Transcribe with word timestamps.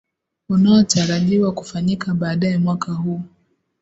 unaotarajiwa 0.49 1.51
kufanyika 1.51 2.13
baadaye 2.13 2.57
mwaka 2.57 2.93
huu 2.93 3.21